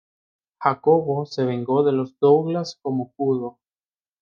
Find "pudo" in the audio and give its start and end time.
3.11-3.59